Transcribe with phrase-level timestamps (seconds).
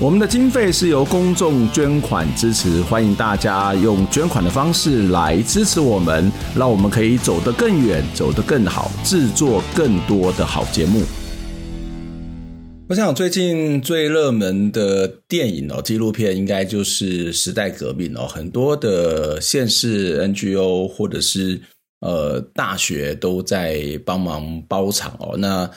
[0.00, 11.00] 我们的经费是由公众捐款支持，欢迎大家用捐款的方式来支持我们，让我们可以走得更远，走得更好，制作更多的好节目。
[12.88, 21.60] 我想最近最热门的电影哦，纪录片应该就是《时代革命》哦，很多的县市 NGO 或者是
[22.00, 25.70] 呃大学都在帮忙包场哦，那。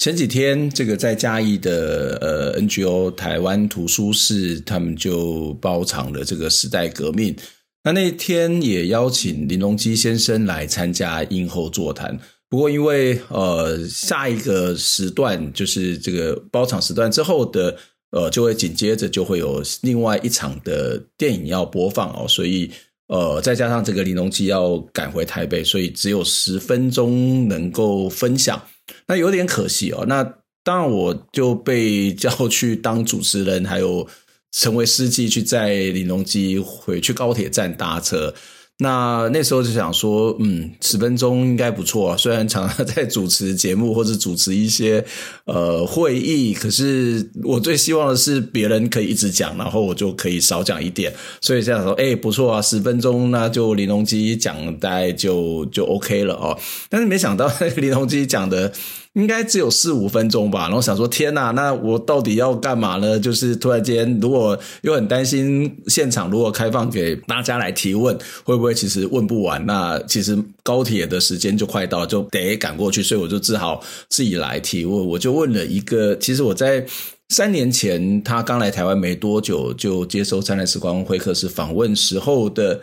[0.00, 7.36] 前几天，这个在嘉义的呃 NGO 台湾图书室，他们就包场了这个时代革命。
[7.84, 12.18] 那那天也邀请林隆基先生来参加映后座谈。
[12.48, 17.76] 不过因为呃下一个时段就是这个包场时段之后的
[18.12, 22.70] 呃就会紧接着就会有另外一场的电影要播放哦，所以
[23.08, 28.58] 呃再加上这个林隆基要赶回台北，所以只有十分钟能够分享。
[29.06, 30.04] 那有点可惜哦。
[30.06, 30.22] 那
[30.62, 34.06] 当然，我就被叫去当主持人，还有
[34.52, 38.34] 成为司机，去载李隆基回去高铁站搭车。
[38.80, 42.16] 那那时候就想说，嗯，十分钟应该不错啊。
[42.16, 45.04] 虽然常常在主持节目或者主持一些
[45.44, 51.12] 呃会议，可是我最希望的是别人可以一直讲，然后我就可以少讲一点。
[51.42, 56.58] 所以这样说，哎，不错啊，十分钟那就林隆基讲大概就就 OK 了哦。
[56.88, 58.72] 但是没想到林隆基讲的。
[59.14, 63.18] 应该只有四五分钟吧，然后想说天哪，那我到底要干嘛呢？
[63.18, 69.66] 就是突然间，如果又很担心现场如果开放给大家来提问，会不会其实问不完？
[69.66, 75.04] 那其实高铁的时间就快到，就得赶过去，所以我就只好自己来提问。
[75.04, 76.86] 我就问了一个，其实我在
[77.30, 82.80] 三年前他刚来台湾没多久，就接受《灿烂时光会客室》访问时候的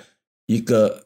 [0.47, 1.03] 一个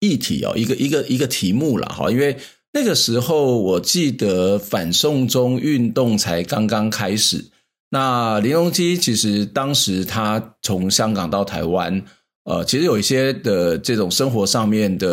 [0.00, 2.36] 议题哦，一个一个一个题目了哈，因为。
[2.78, 7.44] 那个时候，我记得反送中运动才刚刚开始。
[7.90, 12.00] 那林隆基其实当时他从香港到台湾，
[12.44, 15.08] 呃，其实有一些的这种生活上面的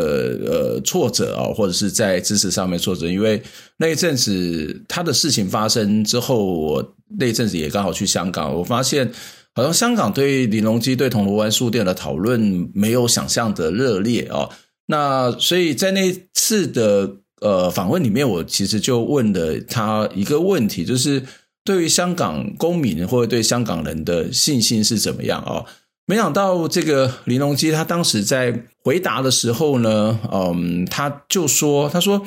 [0.45, 3.07] 呃挫折啊，或者是在知识上面挫折。
[3.07, 3.41] 因为
[3.77, 9.11] 那一阵子他的事情发生之后，我那一阵子也刚好去香港，我发现
[9.55, 14.47] 好像香港对林隆基对铜锣湾书店的讨论没有想象的热烈啊。
[14.85, 17.24] 那所以在那次的。
[17.41, 21.23] 呃，访问里面我其实就问了他一个问题，就是
[21.63, 25.65] 对于香港公民或者对香港人的信心是怎么样啊？
[26.07, 32.21] 没想到这个林隆基他当时在回答的时候呢，嗯，他就说，他说，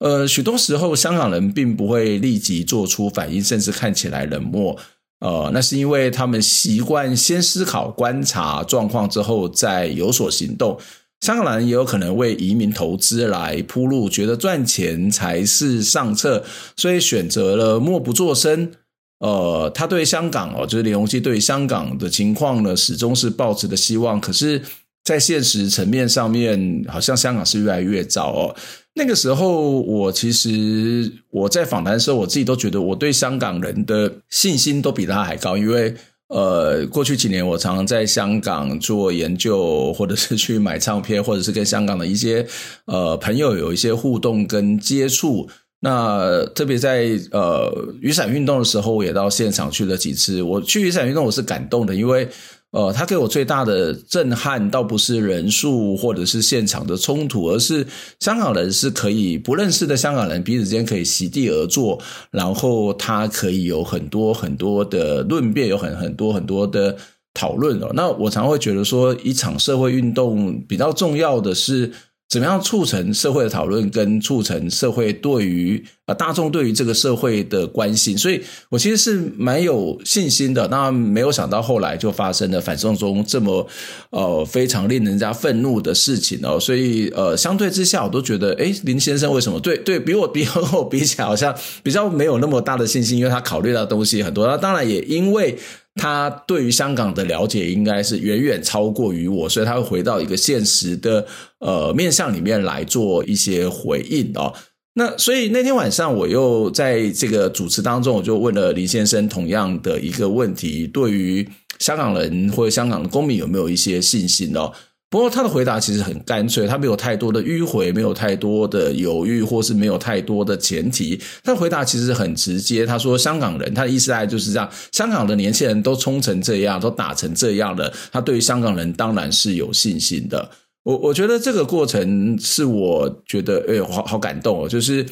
[0.00, 4.76] 呃，许多时候香港人并不会立即做出反应，甚至看起来冷漠，
[5.20, 10.78] 呃，那是因为他们习惯先思考、观察状况之后再有所行动。
[11.22, 16.44] 香港人也有可能为移民投资来铺路，觉得赚钱才是上策，
[16.76, 18.72] 所以选择了默不作声。
[19.20, 24.20] 呃，他对香港哦，就是李鸿基对香港的情况呢，始终是抱持的希望。
[24.20, 24.60] 可是，
[25.04, 28.56] 在现实层面上面，好像香港是越来越糟哦。
[28.94, 35.94] 那个时候，我其实我在访谈的时候，我自己都觉得我对香港人的信心都比他还高，因为。
[36.32, 42.46] 呃，过去几年我常常在香港做研究，或者是去买唱片，或者是跟香港的一些
[42.86, 45.48] 呃朋友有一些互动跟接触。
[45.80, 47.70] 那特别在呃
[48.00, 50.40] 雨伞运动的时候，我也到现场去了几次。
[50.42, 52.28] 我去雨伞运动，我是感动的，因为。
[52.72, 57.86] 呃，他给我最大的震撼，倒不是人数或者是现场的冲突，而是
[58.18, 62.00] 香港人是可以不认识的香港人彼此之间可以席地而坐，
[62.30, 66.96] 然后他可以有很多很多的论辩，有很很多很多的
[67.32, 67.90] 讨论哦。
[67.94, 71.92] 那我常会觉得说，一场社会运动比较重要的是。
[72.30, 78.18] 怎么样促成社会的讨论，跟促成社会对于啊大众对于这个社会的关心？
[78.18, 80.66] 所以我其实是蛮有信心的。
[80.68, 83.66] 那没有想到后来就发生了反送中这么
[84.10, 86.58] 呃非常令人家愤怒的事情哦。
[86.58, 93.18] 所以呃相对之下，我都觉得诶林先生为什么对对比我比和 我比起来好像比较没有那么大的信心？
[93.18, 94.46] 因为他考虑到东西很多。
[94.46, 95.58] 那当然也因为。
[95.94, 101.26] 他对于香港的了解应该是远远超过于我，所以他会回到一个现实的
[101.58, 104.50] 呃面向里面来做一些回应哦。
[104.94, 111.48] 那所以那天晚上我又在这个主持当中，我就问了林先生同样的一个问题：对于
[111.78, 114.70] 香港人或者香港的公民有没有一些信心哦？
[115.08, 121.20] 不过他的回答其实很干脆，他没有太多的迂回，没有太多的犹豫，或是没有太多的前提。
[121.44, 130.50] 他的回答其实很直接，他说：“香港人，他的意思大概就是这样，香港的年轻人都冲成这样，都打成这样了，他对于香港人当然是有信心的。”
[130.84, 135.06] 我我觉得这个过程是我觉得哎，好好感动哦，就是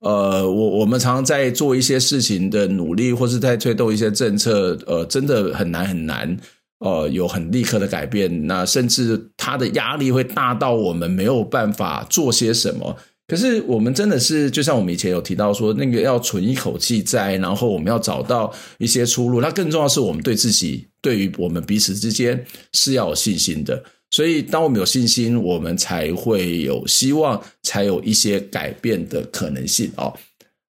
[0.00, 6.36] 呃，我我们常常在做一些事情的努力，或是在推动一些政策，呃，真的很难很难。
[6.80, 12.94] 呃，有很立刻的改变，那甚至他的压力会大到我们没有办法做些什么。
[13.26, 19.40] 可是我们真的是，就像我们以前有提到说，那个要存一口气在，然后我们要找到一些出路。
[19.40, 22.44] 那更重要是，我们对自己，对于我们彼此之间
[22.74, 23.82] 是要有信心的。
[24.14, 30.14] 所以，当我们有信心，我们才会有希望，才有一些改变的可能性哦。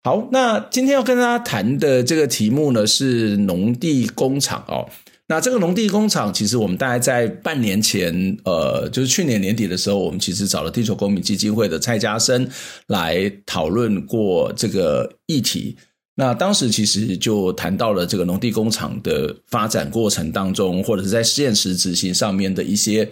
[0.02, 4.88] 好，那今天要跟大家谈的这个题目呢，是农地工厂哦。
[5.28, 12.50] 那这个农地工厂，其实我们大概在半年前，呃，就是去年年底的时候，我们其实找了地球公民基金会的蔡家生
[12.88, 15.76] 来讨论过这个议题。
[16.18, 23.08] 那当时其实就谈到了这个农地工厂的发展过程当中，或者是在现实执行上面的一些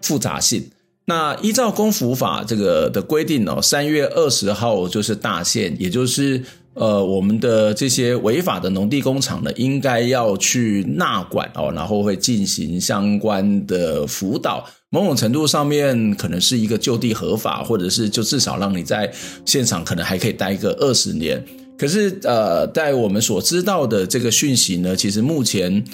[0.00, 0.64] 复杂性。
[1.06, 6.40] 那依照公服法这个的规定哦，三月二十号就是大限，也就是。
[6.76, 14.68] 呃，我们的这些违法的农地工厂呢，应该要去纳管哦，然后会进行相关的辅导。
[14.90, 19.08] 某种程度上面，可能是一个就地合法，或者是就至少让你在
[19.44, 21.40] 现场可能还可以待个二十年。
[21.78, 25.84] 可是，呃，在我们所知道的这个讯息呢，其实目前，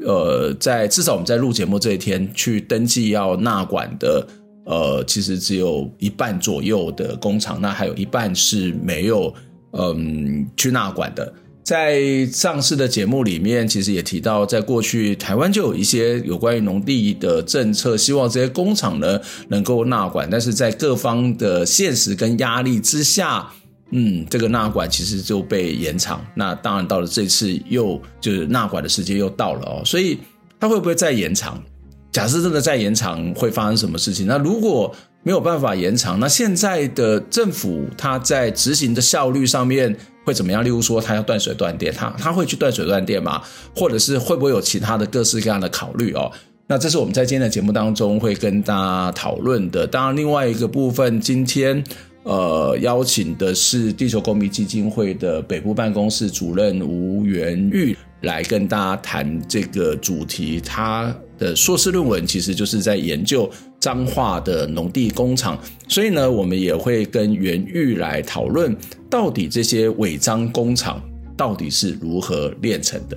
[0.00, 4.26] 呃，在至少我们在录节目这一天去登记要纳管的，
[4.64, 9.34] 呃，其实只有一半左右的工厂，那还有一半是没有。
[9.72, 11.30] 嗯，去纳管的，
[11.62, 23.46] 在上次的节目里面，其实也提到，在过去台湾就有一些有关于农地的政策，希望这些工厂呢能够纳管，但是在各方的现实跟压力之下，
[23.90, 26.24] 嗯，这个纳管其实就被延长。
[26.34, 30.18] 那当然到了这次又就是纳管的时间又到了哦，所以
[30.60, 31.62] 它会不会再延长？
[32.10, 34.26] 假设真的再延长，会发生什么事情？
[34.26, 39.94] 那如果没有办法延长，那现在的政府它在执行的效率上面
[40.24, 40.64] 会怎么样？
[40.64, 43.42] 例如说，它要断水断电，它它会去断水断电吗？
[43.76, 46.30] 或者是会不会有其他的各式各样的考虑哦？
[46.66, 49.86] 那这是我们在今天的节目当中会跟大家讨论的。
[49.86, 51.82] 当然，另外一个部分，今天
[52.28, 60.60] 呃邀请的是地球公民基金会的北部办公室主任吴元玉来跟大家谈这个主题。
[60.60, 63.50] 他的硕士论文其实就是在研究。
[63.80, 68.76] 彰化的农地工厂，所以呢，我们也会跟元玉来讨论，
[69.08, 71.00] 到底这些违章工厂
[71.36, 73.16] 到底是如何炼成的。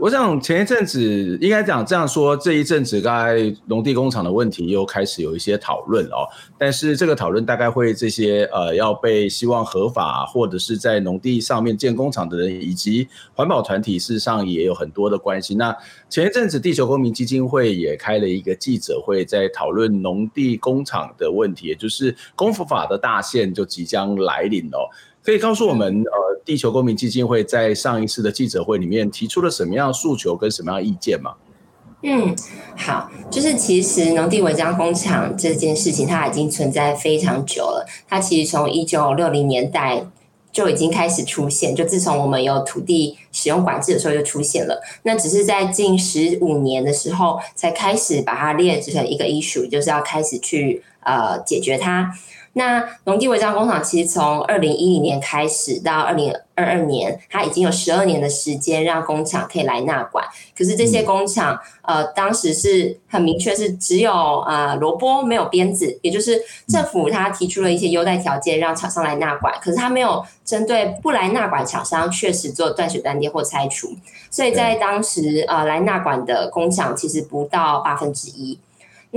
[0.00, 6.28] 我想前一阵子应该讲这样说，这一阵子该农地工厂的问题又开始有一些讨论哦。
[6.58, 15.54] 但是这个讨论大概会这些呃要被希望合法或者是在农地上面建工厂的人，以及环保团体，事实上也有很多的关系。
[15.54, 15.76] 那
[16.08, 24.88] 前一阵子地球公民基金会也开了一个记者会，在讨论农地工厂的问题，也就是公服法的大限就即将来临哦。
[25.26, 31.34] 可以告诉我们，呃，地球公民基金会在上一次的记者会里面提出了什么样诉求跟什么样意见吗？
[32.04, 32.32] 嗯，
[32.76, 37.84] 好，就是其实农地违章工厂这件事情，它已经存在非常久了。
[38.08, 40.06] 它其实从一九六零年代
[40.52, 44.80] 就已经开始出现，就自从我们有土地使用管制的时候就出现了。
[45.02, 52.12] 那只是在近十五年的时候，才开始把它列成一个 issue，就是要开始去呃解决它。
[52.58, 60.24] 那农地违章工厂其实从二零一零年开始到二零二二年，它已经有十二年的时间让工厂可以来纳管。
[60.56, 64.10] 可是这些工厂，呃，当时是很明确是只有
[64.48, 73.94] 呃萝卜没有鞭子，也就是政府它提出了一些优待条件让厂商来纳管，可是它没有针对不来纳管厂商确实做断水断电或拆除，
[74.30, 78.58] 所以在当时呃来纳管的工厂其实不到八分之一。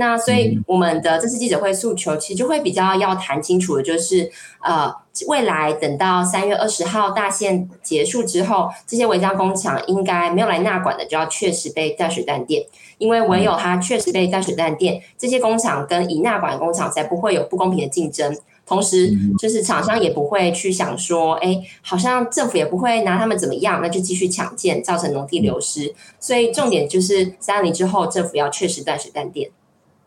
[0.00, 4.30] 那所以我们的这次记者会诉求，其实就会比较要谈清楚的，就是
[4.64, 4.90] 呃，
[5.28, 12.64] 未来等到三月二十号大限结束之后，这些违章工厂应该没有来纳管的，就要确实被断水断电，
[12.96, 18.34] 因为唯有它确实被断水断电，这些工厂跟已纳管工厂才不会有不公平的竞争，
[18.66, 25.94] 同时就是厂商也不会去想说，哎，好像政府也不会拿他们怎么样，那就继续抢建，造成农地流失。
[26.18, 29.50] 所以重点就是三二零之后，政府要确实断水断电。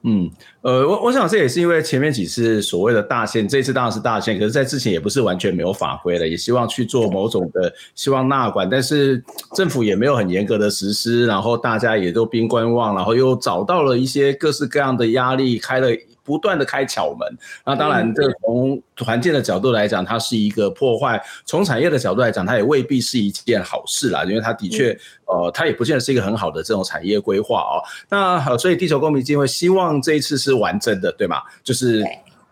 [0.05, 0.29] 嗯，
[0.62, 9.24] 呃，我我想这也是因为前面几次所谓的大限，这次当然是大限，可是，在之前也不是完全没有法规的，也希望去做某种的希望纳管，但是
[9.55, 15.88] 政府也没有很严格的实施，然后大家也都边观望，然后又找到了一些各式各样的压力，开了。
[16.24, 27.84] 不断的开巧门，那当然，这从团建的角度来讲，它是一个破坏；从产业的角度来讲，它也未必是一件好事啦，因为它的确，呃，它也不见得是一个很好的这种产业规划哦。
[28.10, 31.42] 那好，所以地球公民基金会希望这一次是完整的，对吗？
[31.62, 32.01] 就是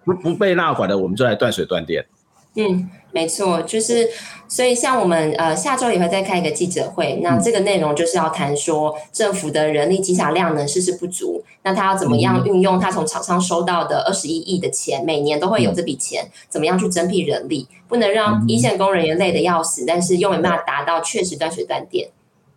[0.04, 2.06] 不不被纳管的，我们就来断水断电。
[2.56, 4.10] 嗯，没错，就是
[4.46, 22.10] 所以像我们呃下周也会再开一个记者会，那这个内容就是要谈说政府的人力机甲量呢，是不是不足，那他要怎么样运用他从厂商收到的二十一亿的钱，每年都会有这笔钱，怎么样去增辟人力，不能让一线工人员累得要死，但是又没办法达到确实断水断电。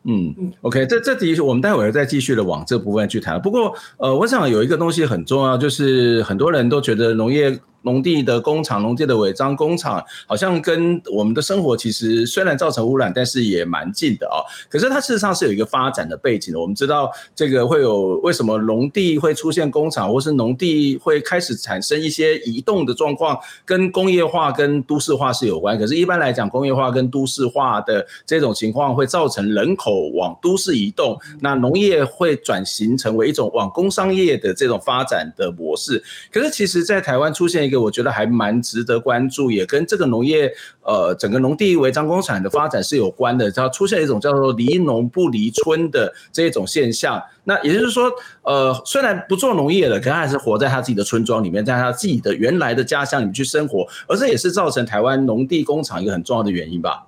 [0.02, 3.40] 嗯嗯，OK，这这题我们待会儿再继续的往这部分去谈。
[3.40, 7.56] 不过呃，我想有一个东西很重要，就是很多人都觉得农业。
[7.84, 14.42] 农地的工厂、农地的违章工厂，好像跟我们的生活其实虽然造成污染，但是也蛮近的啊、哦。
[14.68, 16.58] 可是它事实上是有一个发展的背景的。
[16.58, 25.78] 我们知道这个会有为什么农地会出现工厂，或是农地会开始产生一些移动的状况，跟工业化、跟都市化是有关。
[25.78, 36.02] 可是，一般来讲，工业化跟都市化的这种情况会造成人口往都市移动，那农业会转型成为一种往工商业的这种发展的模式。
[36.32, 37.73] 可是，其实，在台湾出现一个。
[37.76, 40.52] 我觉得还蛮值得关注，也跟这个农业，
[40.82, 43.50] 呃，整个农地违章工厂的发展是有关的。
[43.50, 47.22] 它出现一种叫做“离农不离村”的这一种现象。
[47.44, 48.10] 那也就是说，
[48.42, 53.86] 呃，虽然不做农业了，可他还是活在他自己的村庄里面，在他自己的原来的家乡里面去生活。
[54.06, 57.06] 而这也是造成台湾农地工厂一个很重要的原因吧？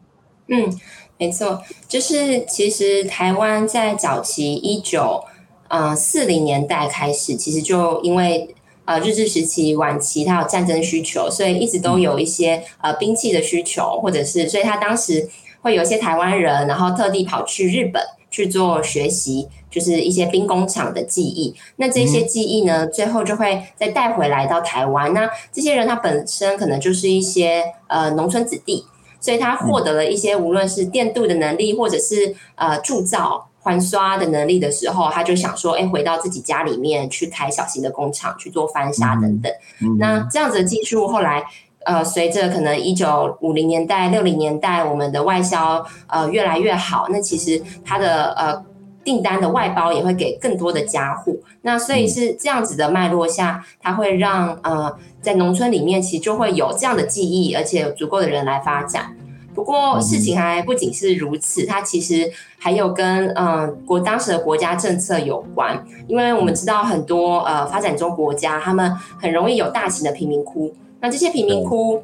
[0.49, 0.71] 嗯，
[1.19, 5.25] 没错，就是其实台湾在早期一九
[5.69, 8.55] 呃四零年代开始，其实就因为。
[8.87, 15.29] 呃，日治时期晚期，它有战争需求，所以一直都有一些呃兵器的需求，或者是，所以他当时
[15.61, 18.01] 会有一些台湾人，然后特地跑去日本
[18.31, 21.53] 去做学习，就是一些兵工厂的技艺。
[21.77, 25.13] 那这些技艺呢，最后就会再带回来到台湾。
[25.13, 28.85] 那这些人他本身可能就是一些呃农村子弟，
[29.19, 33.49] 所以他获得了一些无论是电镀的能力，或者是呃铸造。
[33.67, 39.53] 环刷的能力的时候，他就想说：“哎，回到自己家里面去开小型的工厂，去做翻砂等等。
[39.83, 41.45] 嗯”那这样子的技术后来，
[41.85, 48.65] 呃，随着可能一九五零年代、六零年代，我们的外销呃越来越好，那其实它的呃
[49.03, 51.43] 订单的外包也会给更多的家户。
[51.63, 59.17] 那所以是这样子的脉络下，它会让呃在农村里面其实就会有这样的记忆，而且有足够的人来发展。
[59.57, 72.03] 不过事情还不仅是如此，它其实还有跟嗯国当时的国家政策有关，因为我们知道很多呃发展中国家，他们很容易有大型的贫民窟，那这些贫民窟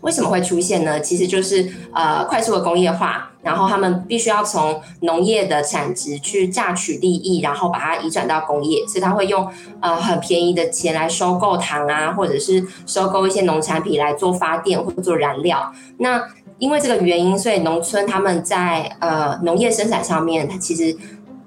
[0.00, 1.00] 为什么会出现呢？
[1.00, 9.48] 其实就是呃快速的工业化，然后他们必须要从农业的产值去榨取利益，然后把它移转到工业，所以他会用
[9.80, 16.20] 呃很便宜的钱来收购糖啊，或者是收购一些农产品来做发电或者做燃料，那。
[16.62, 20.96] 因为这个原因，所以农村他们在呃农业生产上面，它其实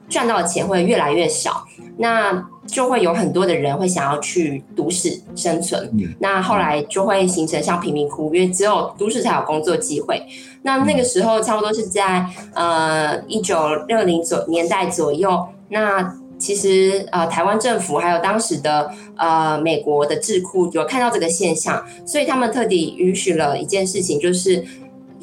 [0.10, 1.64] 赚到的钱会越来越少，
[1.98, 10.22] 那就会有很多的人会想要去都市生存，那后来就会形成像贫民窟，因为只有都市才有工作机会。
[10.64, 24.66] 那那个时候差不多是在呃一九六零左年代左右，那其实呃台湾政府还有当时的呃美国的智库有看到这个现象，所以他们特地允许了一件事情，就是。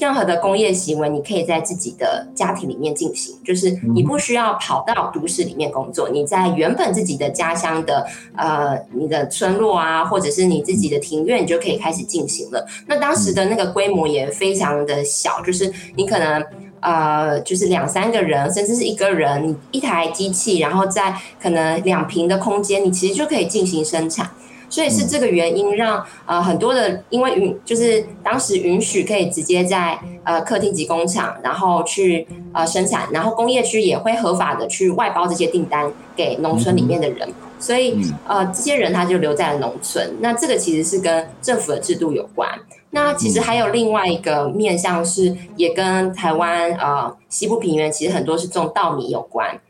[0.02, 8.04] 任何的工业行为，你可以在自己的家庭里面进行，就是你不需要跑到都市里面工作，你在原本自己的家乡的
[8.36, 12.66] 呃你的村落啊，或者是你自己的庭院，你就可以开始进行了。
[12.88, 16.44] 那当时的那个规模也非常的小，就是你可能
[16.80, 24.28] 呃就是两三个人，甚至是一个人，你一台机器，然后在可能两平的空间，你其实就可以进行生产。
[24.72, 40.10] 所以是这个原因让呃很多的，因为允就是当时允许可以直接在呃客厅及工厂，然后去呃生产，然后工业区也会合法的去外包这些订单给农村里面的人，所以呃这些人他就留在了农村。
[40.20, 42.48] 那这个其实是跟政府的制度有关。
[42.88, 49.60] 那其实还有另外一个面向是，也跟台湾呃西部平原其实很多是种稻米有关，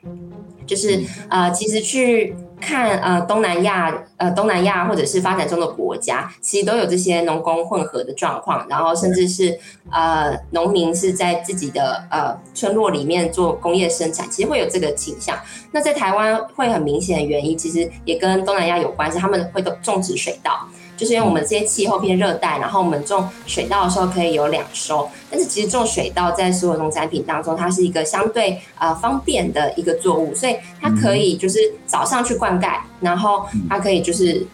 [0.65, 2.37] 就是呃其实去。
[2.63, 9.59] 看呃东南亚呃东南亚或者是发展中的国家，其实都有这些农工混合的状况，然后甚至是
[9.91, 15.37] 呃农民是在自己的呃村落里面做工业生产，其实会有这个倾向。
[15.73, 20.67] 那在台湾会很明显的原因，其实也跟东南亚有关系，他们会都种植水稻。
[21.03, 34.47] 就是因为我们这些气候偏热带，然后我们种水稻的时候可以有两收，但是其实种水稻在所有农产品当中，它是一个相对呃方便的一个作物，所以它可以就是早上去灌溉，然后它可以就是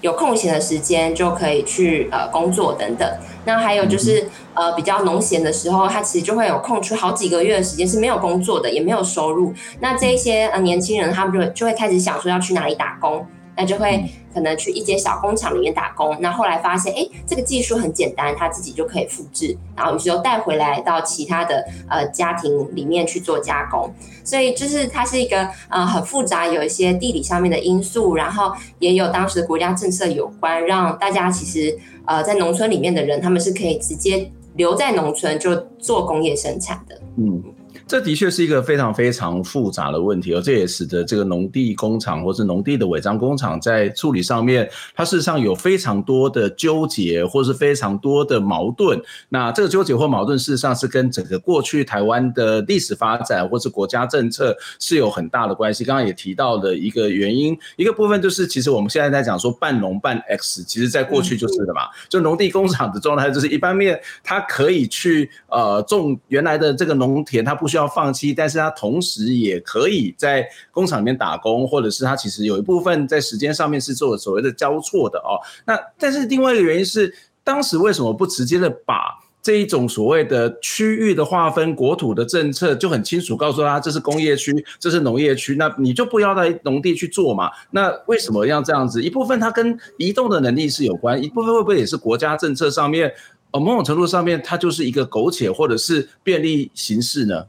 [0.00, 3.12] 有空闲的时间就可以去呃工作等等。
[3.44, 9.52] 那还有就是呃比较农闲的时候，它其实就会有空出好几个月的时间是没有工作的，也没有收入。
[9.80, 13.26] 那这一些呃年轻人他们就会就会开始想说要去哪里打工。
[13.58, 14.04] 那就会
[14.36, 23.90] 可能去一间小工厂里面打工，那后来发现，哎，这个技术很简单，他自己就可以复制，然后于是又带回来到其他的呃家庭里面去做加工，
[24.22, 37.42] 所以就是它是一个呃很复杂，有一些地理上面的因素，然后也有当时的国家政策有关，让大家其实呃在农村里面的人，他们是可以直接留在农村就做工业生产的，嗯。
[37.88, 49.00] 这的确是一个非常非常复杂的问题，而这也使得这个农地工厂或是农地的违章工厂在处理上面，它事实上有非常多的纠结，或是非常多的矛盾。
[49.28, 55.84] 那这个纠结或矛盾，事实上是跟整个过去台湾的历史发展或是国家政策是有很大的关系。
[55.84, 67.86] 刚刚也提到的一个原因，一个部分就是，其实我们现在在讲说半农半 X，其实在过去就是的嘛，就农地工厂的状态就是一方面它可以去呃种原来的这个农田，它不需要。
[67.96, 75.40] 放弃，但是他同时也可以在工厂里面打工，或者是他其实有一部分在时间上面是做所谓的交错的哦。
[75.64, 87.50] 那但是另外一个原因是，当时为什么不直接的把这一种所谓的区域的划分、国土的政策就很清楚告诉他，这是工业区，这是农业区，那你就不要在农地去做嘛？
[87.70, 89.02] 那为什么要这样子？
[89.02, 93.10] 一部分它跟移动的能力是有关，一部分会不会也是国家政策上面，
[93.52, 97.46] 呃，某种程度上面它就是一个苟且或者是便利形式呢？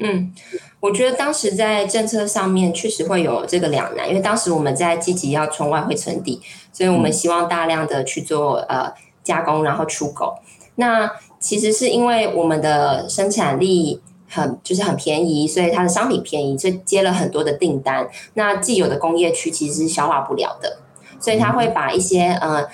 [0.00, 0.32] 嗯，
[0.78, 6.40] 我觉得当时在政策上面确实会有这个两难，因为当时我们在积极要从外汇存底，
[6.72, 8.92] 所以我们希望大量的去做呃
[9.24, 10.38] 加工，然后出口。
[10.76, 18.08] 那其实是因为我们的生产力很就是很便宜，所以它的商品便宜，所以接了很多的订单。
[18.34, 20.78] 那既有的工业区其实是消化不了的，
[21.18, 22.68] 所以它会把一些呃。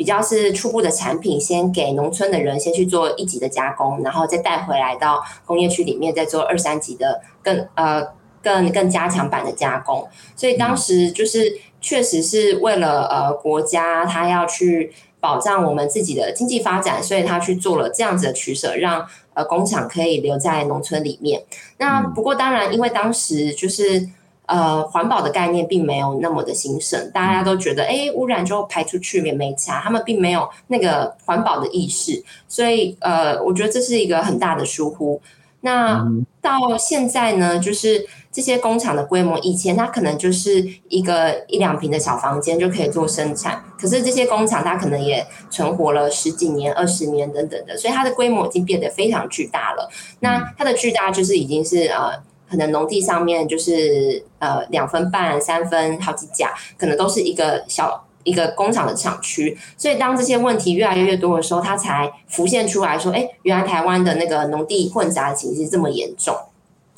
[0.00, 8.02] 比较是初步的产品，先给农村的人先去做一级的加工，然后再带回来到工业区里面再做二三级的更呃
[8.42, 10.08] 更更加强版的加工。
[10.34, 21.42] 所以当时就是确实是为了呃国家他要去保障我们自己的经济发展，所以他去做了这样子的取舍，让呃工厂可以留在农村里面。
[21.76, 24.08] 那不过当然，因为当时就是。
[24.50, 35.22] 呃，环保的概念并没有那么的兴盛，大家都觉得，哎，污染就排出去也没差，他们并没有那个环保的意识，所以，呃，我觉得这是一个很大的疏忽。
[35.60, 36.04] 那
[36.42, 49.88] 到现在呢，就是这些工厂的规模，以前它可能就是一个一两平的小房间就可以做生产，可是这些工厂它可能也存活了十几年、二十年等等的，所以它的规模已经变得非常巨大了。
[50.18, 52.28] 那它的巨大就是已经是呃。
[52.50, 59.56] 可能农地上面就是呃两分半、三分好几甲，可能都是一个小一个工厂的厂区。
[59.78, 66.34] 所以当这些问题越来越多的时候，它才浮现出来说：“哎，原来台湾的那个农地混杂情形这么严重。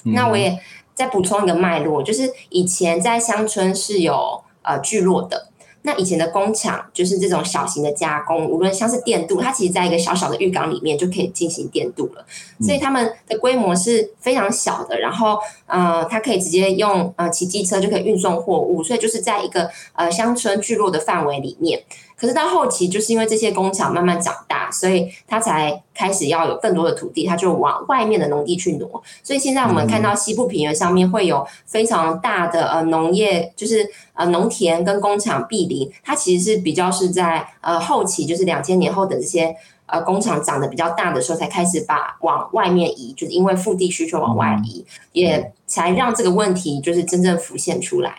[0.04, 0.58] 嗯”那我也
[0.94, 5.48] 再补充一个脉络，就是以前在乡村是有呃聚落的。
[5.82, 12.24] 那以前的工厂就是这种小型的加工，无论像是电镀，它其实在一个小小的浴缸里面就可以进行电镀了，
[12.60, 14.98] 所以他们的规模是非常小的。
[14.98, 21.82] 然后，呃，它可以直接用呃骑机车就可以运送货物，所以就是在一个呃乡村聚落的范围里面。
[22.22, 29.02] 可是到后期，就是因为这些工厂慢慢长大，所以它才开始要有更多的土地，它就往外面的农地去挪。
[29.24, 35.90] 所以现在我们看到西部平原上面会有非常大的呃农业，就是呃农田跟工厂毗邻。
[36.04, 39.56] 它其实是比较是在呃后期，就是两千年后的这些
[39.86, 48.18] 呃工厂长得比较大的时候，才开始把往外面移，就是因为腹地需求往外移，也才让这个问题就是真正浮现出来。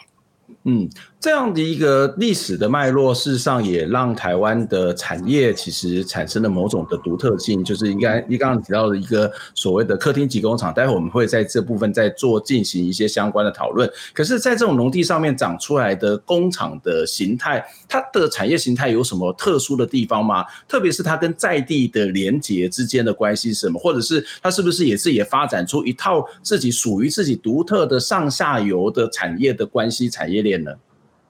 [0.66, 0.90] 嗯。
[1.24, 13.90] 这样的一个历史的脉络，事实上也让台湾的产业其实产生了某种的独特性，就是应该你刚刚提到的一个所谓的客厅级工厂，待会我们会在这部分再做进行一些相关的讨论。
[14.14, 20.44] 可是，在这种农地上面长出来的工厂的形态，它的产业形态有什么特殊的地方吗？
[20.68, 23.80] 特别是它跟在地的连结之间的关系是什么？
[23.80, 30.74] 或者是它是不是也是也发展出一套自己属于自己独特的上下游的产业的关系产业链呢？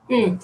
[0.09, 0.37] 嗯，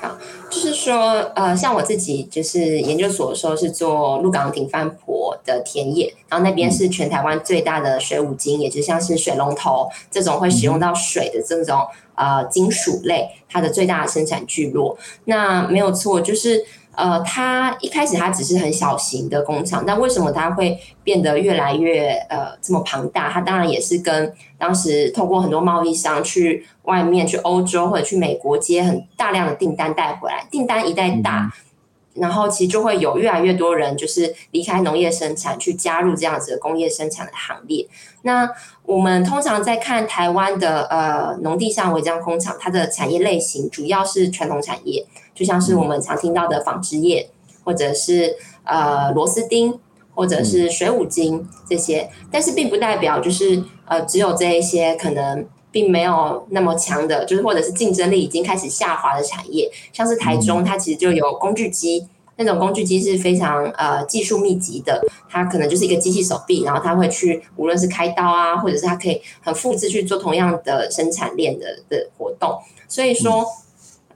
[0.00, 0.18] 好，
[0.50, 14.98] 就是说，呃，像我自己就是研究所的时候是做鹿港顶番婆的田野，然后那边是全台湾最大的水五金，也就像是水龙头这种会使用到水的这种呃金属类，它的最大的生产聚落。
[15.24, 16.64] 那没有错，就是。
[16.96, 23.30] 呃，它一开始它只是很小型的工厂，但为什么它会变得越来越呃这么庞大？
[23.30, 31.52] 它当然也是跟当时透过很多贸易商去外面去欧洲或者去美国接很大量的订单带回来，订单一旦大，
[32.14, 37.86] 然后其实就会有越来越多人就是离开农业生产去加入这样子的工业生产的行列。
[38.22, 38.48] 那
[38.84, 45.04] 我们通常在看台湾的呃农地上违章工厂，它的产业类型主要是传统产业。
[45.34, 47.28] 就像是我们常听到的纺织业，
[47.64, 49.78] 或者是呃螺丝钉，
[50.14, 73.44] 或者是水五金这些，但是并不代表就是呃只有这一些可能并没有那么强的，就是或者是竞争力已经开始下滑的产业，像是台中，它其实就有工具机，那种工具机是非常呃技术密集的，它可能就是一个机器手臂，然后它会去无论是开刀啊，或者是它可以很复制去做同样的生产链的的活动，所以说。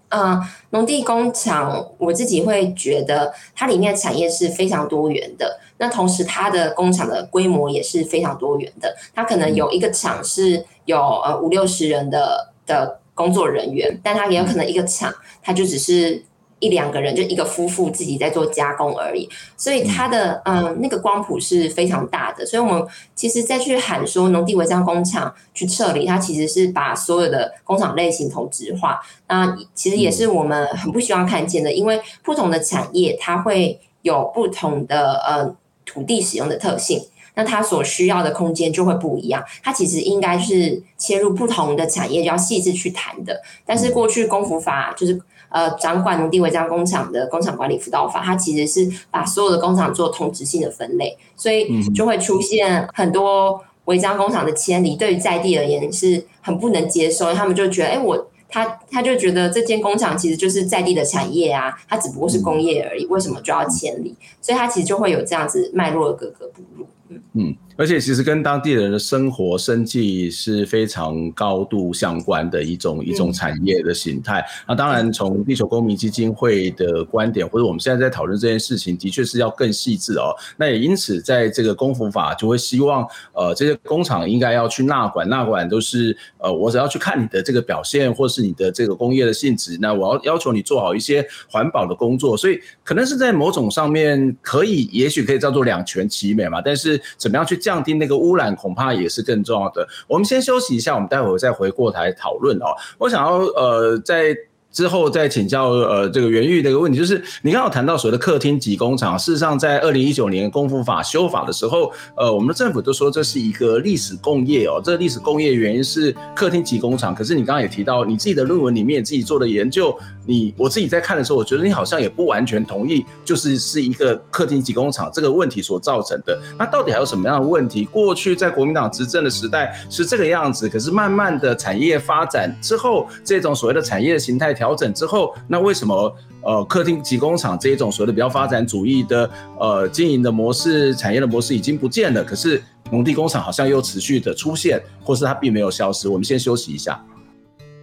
[0.08, 5.60] 嗯，农地工厂，我自己会觉得它里面产业是非常多元的。
[5.78, 8.96] 那同时，它的工厂的规模也是非常多元的。
[9.14, 16.24] 它可能有一个厂是有呃五六十人的的工作人员，但它也有可能一个厂，它就只是。
[16.60, 22.44] 一两个人就一个夫妇自己在做加工而已，所以它的嗯、呃、那个光谱是非常大的。
[22.44, 29.00] 所以我们其实再去喊说农地违章工厂去撤离，它其实是把所有的工厂类型同质化。
[29.28, 35.54] 那其实也是我们很不希望看见的，因为不同的产业它会有不同的呃
[35.86, 37.00] 土地使用的特性，
[37.34, 39.44] 那它所需要的空间就会不一样。
[39.62, 43.40] 它其实应该是切入不同的产业，就要细致去谈的。
[43.64, 45.20] 但是过去工辅法就是。
[45.50, 64.14] 呃，掌管农地违章工厂的工厂管理辅导法，它其实是把所有的工厂做同质性的分类，所以就会出现很多违章工厂的迁离，对于在地而言是很不能接受，他们就觉得，哎、欸，我他他就觉得这间工厂其实就是在地的产业啊，它只不过是工业而已，为什么就要迁离？
[64.40, 66.86] 所以它其实就会有这样子脉络的格格不入。
[67.08, 67.56] 嗯嗯。
[67.76, 74.44] 而且其实跟当地人的生活生计是非常高度相关的一种一种产业的形态。
[74.66, 80.34] 那当然，从地球公民基金会的观点，或者我们现在在讨论这件事情，的确是要更细致哦。
[80.56, 92.36] 那也因此，在这个工辅法就会希望，呃，这些工厂应该要去纳管，纳管都是呃，我只要去看你的这个表现，或是你的这个工业的性质，那我要要求你做好一些环保的工作。
[92.36, 96.60] 所以可能是在某种上面可以，也许可以叫做两全其美嘛。
[96.60, 97.58] 但是怎么样去？
[97.58, 99.86] 降低那个污染，恐怕也是更重要的。
[100.06, 102.66] 我们先休息一下，我们待会再回过台讨论哦。
[102.98, 104.34] 我想要呃，在。
[104.70, 117.14] 之后再请教呃这个袁玉的一个问题，就是你刚刚谈到所谓的客厅及工厂，事实上在二零一九年功夫法修法的时候，呃我们的政府都说这是一个历史工业哦，这个历史工业原因是客厅及工厂。
[117.14, 126.38] 可是你刚刚也提到你自己的论文里面自己做的研究，你我自己在看的时候，我觉得你好像也不完全同意，就是是一个客厅级工厂这个问题所造成的。
[126.58, 127.86] 那到底还有什么样的问题？
[127.86, 142.22] 过去在国民党执政的时代是这个样子，可是慢慢的产业发展之后，这种所谓的产业形态调整之后，那为什么呃客厅级工厂这一种所谓的比较发展主义的呃经营的模式、产业的模式已经不见了？
[142.22, 146.06] 可是农地工厂好像又持续的出现，或是它并没有消失？
[146.06, 147.02] 我们先休息一下。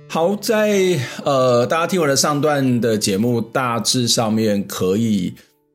[0.07, 5.33] 好，在呃大家听完了上段的节目，大致上面可以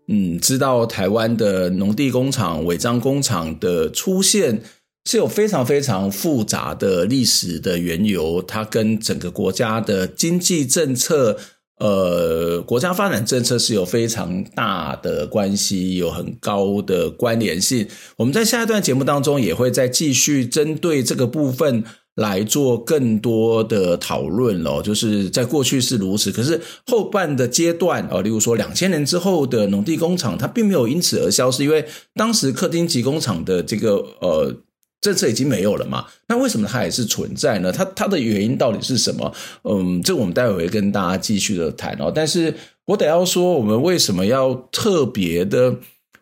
[0.08, 4.62] 嗯知道台湾的农地工厂、违章工厂的出现。
[5.06, 11.38] 是有非常非常复杂的历史的缘由，它跟整个国家的经济政策、
[11.78, 17.88] 呃，国家发展政策是有非常大的关系，有很高的关联性。
[18.18, 21.82] 我们在下一段节目当中也会再继续针对这个部分
[22.20, 24.80] 来做更多的讨论哦。
[24.80, 34.56] 就是在过去是如此，可是后半的阶段哦，例如说两千年之后的农地工厂，它并没有因此而消失，因为当时客厅级工厂的这个呃。
[35.02, 36.04] 政策已经没有了嘛？
[36.28, 37.72] 那为什么它还是存在呢？
[37.72, 39.32] 它它的原因到底是什么？
[39.64, 42.12] 嗯，这我们待会会跟大家继续的谈哦。
[42.14, 42.52] 但是
[42.84, 45.74] 我得要说，我们为什么要特别的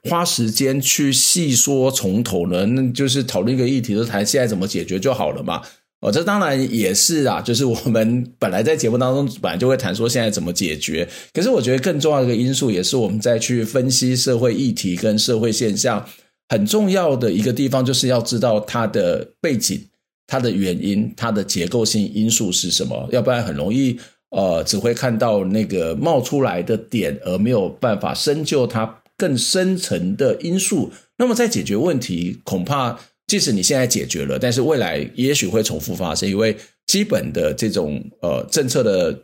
[0.05, 2.65] 花时间去细说从头呢？
[2.67, 5.61] 那就是讨论一个议题，就谈现在怎么解决就好了嘛。
[6.01, 11.09] 哦，这当然也是啊，就是我们本来在节目当中本来就会谈说现在怎么解决。
[11.33, 16.07] 可是我觉得更重要的一个因素，也是我们在去分析社会议题跟社会现象。
[16.51, 19.85] 很重要的一个地方，就是要知道它的背景、
[20.27, 23.99] 它的原因、它的结构性因素是什么，要不然很容易
[24.31, 30.91] 呃，只会看到那个冒出来的点，而没有办法深究它更深层的因素。
[31.19, 36.57] 那么在解决问题，恐怕即使你现在解决了，但是未来也许会重复发生，因为
[36.88, 39.17] 基本的这种呃政策的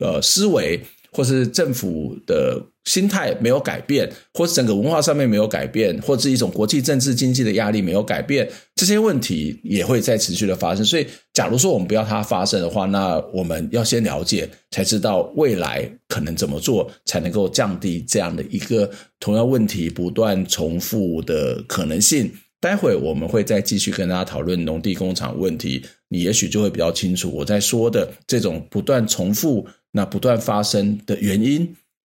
[0.00, 0.78] 呃思维。
[1.16, 10.84] 或是政府的心态没有改变，或是整个文化上面没有改变，或是一种国际政治经济的压力没有改变，这些问题也会再持续的发生。
[10.84, 18.90] 所以，假如说我们不要它发生的话，那我们要先了解，才知道未来可能怎么做才能够降低这样的一个
[19.20, 22.28] 同样问题不断重复的可能性。
[22.64, 29.68] 待会我们会再继续跟大家讨论农地工厂问题，你也许就会比较清楚我在说的这种不断重复。
[29.92, 31.76] 那不断发生的原因，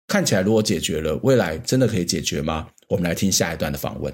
[0.06, 2.68] 看起来如果解决了，未来真的可以解决吗？
[2.88, 4.12] 我们来听下一段的访问。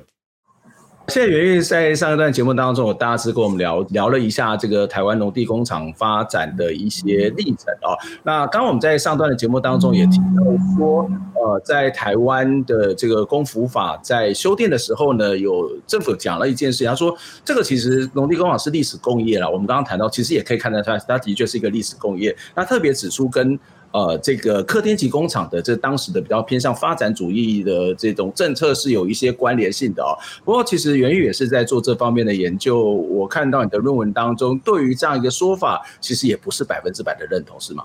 [1.08, 7.98] 谢谢元玉在上一段节目当中，我大致跟我们聊聊了一下这个台湾农地工厂发展的一些历程啊。
[8.22, 17.12] 那刚刚我们在上段的节目当中也提到说，呃，在台湾的这个工服法在修订的时候呢，有政府讲了一件事，他说
[17.44, 19.50] 这个其实农地工厂是历史工业了。
[19.50, 22.36] 我们刚刚谈到，其实也可以看得出来，它的确是一个历史工业。
[22.54, 23.58] 那特别指出跟。
[23.92, 30.14] 呃，这个客厅级工厂的这当时的比较偏向发展主义的这种政策是有一些关联性的哦。
[30.44, 32.84] 不过，其实袁玉也是在做这方面的研究。
[32.84, 37.84] 我看到你的论文当中，对于这样一个说法，其实也不是百分之百的认同，是吗？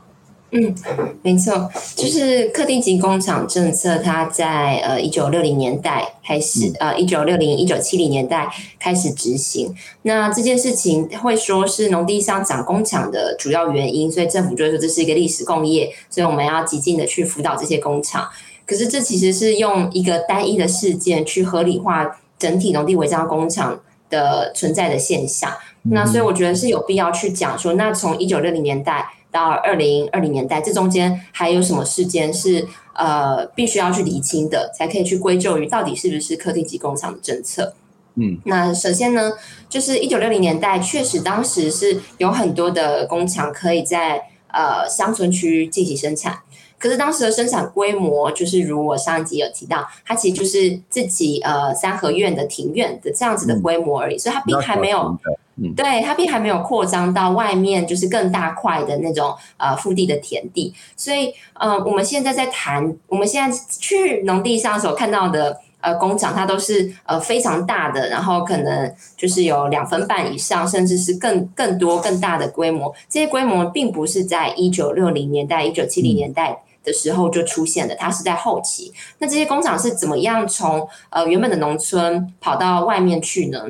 [0.58, 0.74] 嗯，
[1.22, 9.76] 没错，就是客厅级工厂政策，它在呃一九六零年代开始，呃一九六零一九七零年代开始执行。
[10.04, 18.26] 那这件事情会说是农地上长工厂的主要原因，所以政府就会说这是一个历史工业，所以我们要极尽的去辅导这些工厂。
[18.66, 23.78] 可是这其实是用一个单一的事件去合理化整体农地违章工厂
[24.10, 25.52] 的存在的现象。
[25.82, 29.06] 那所以我觉得是有必要去讲说，那从一九六零年代。
[29.36, 37.74] 到二零二零年代，这中间还有什么事件是呃必须要去厘清的，才可以去归咎于到底是不是客厅级工厂的政策？
[38.16, 39.34] 嗯，那首先呢，
[39.68, 46.40] 就是一九六零年代确实当时是有很多的工厂可以在呃乡村区进行生产，
[46.80, 55.18] 可是当时的生产规模就是如我上一集有提到，它其实就是自己呃三合院的庭院的这样子的规模而已，嗯、所以它并还没有。
[55.58, 72.94] 嗯、对，它并还没有扩张到外面，就是更大块的那种呃腹地的田地，所以呃我们现在在谈，我们现在去农地上所看到的呃工厂，它都是呃非常大的，然后可能就是有两分半以上，甚至是更更多更大的规模。
[73.08, 78.94] 这些规模并不是在一九六零年代、一九七零年代的时候就出现的，它是在后期。
[79.18, 83.64] 那这些工厂是怎么样从呃原本的农村跑到外面去呢？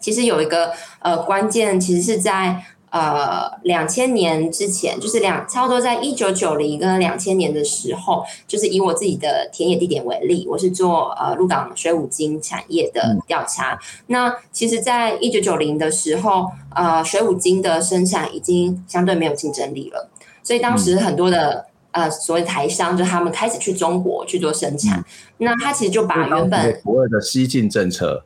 [0.00, 13.74] 其实有一个呃关键，其实是在呃两千年之前，就是两差不多在一九九零跟两千年的时候，就是以我自己的田野地点为例，我是做呃鹿港水五金产业的调查。
[13.74, 13.78] 嗯、
[14.08, 20.10] 那其实，在一九九零的时候，呃水五金的生产已经相对没有竞争力了，
[20.42, 24.98] 所以当时很多的、嗯、呃所谓台商，就他们开始去中国去做生产。
[24.98, 25.04] 嗯、
[25.38, 28.24] 那他其实就把原本国外的西进政策，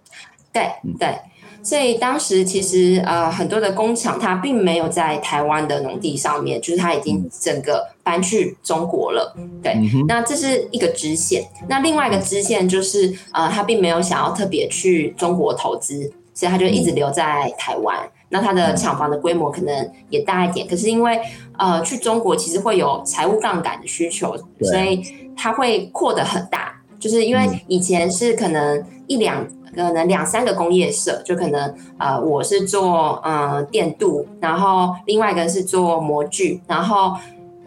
[0.53, 1.09] 对对。
[1.09, 1.31] 嗯
[1.67, 9.35] 所以当时其实呃很多的工厂它并没有在台湾的农地上面，就是它已经整个搬去中国了。
[9.65, 9.75] 对，
[10.07, 11.45] 那这是一个支线。
[11.69, 18.09] 那另外一个支线就是呃他并没有想要特别去中国投资，所以他就一直留在台湾。
[18.29, 21.21] 那它的厂房的规模可能也大一点，可是因为
[21.59, 25.03] 呃去中国其实会有财务杠杆的需求，所以
[25.37, 26.75] 它会扩得很大。
[26.99, 29.47] 就是因为以前是可能一两。
[29.75, 37.15] 可能两三个工业社，就可能呃，我是做呃电镀，然后另外一个是做模具，然后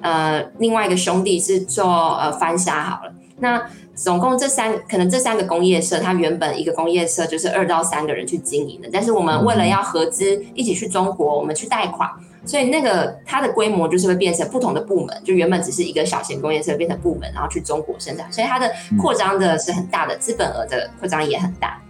[0.01, 3.13] 呃另外一个兄弟是做呃翻砂好了。
[3.37, 3.61] 那
[3.99, 12.09] 总共这三可能这三个工业社，它原本一个工业社就是二到三个人去经营的，但是我们为了要合资一起去中国，我们去贷款，
[12.45, 21.81] 所以那个它的规模就是会变成不同的部门，就原本只是一个小型工业社变成部门，然后去中国生产，所以它的扩张的是很大的，资本额的扩张也很大。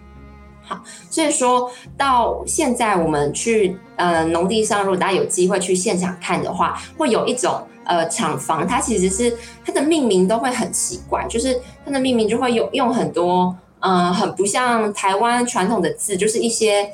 [0.64, 16.90] 好，所以说到现在，我们去呃农地上，如果大家有机会去现场看的话，会有一种呃厂房，它其实是它的命名都会很奇怪，就是它的命名就会有用很多呃很不像台湾传统的字，就是一些。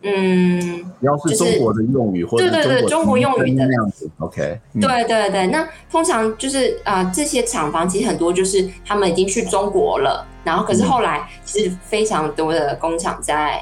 [0.00, 5.48] 嗯，要是中国的用语，或者对对对，中国用语的那样子，OK，对对对。
[5.48, 13.60] 那通常就是啊、呃，这些厂房其实很多就是他们已经去中国了，然后可是后来其实非常多的工厂在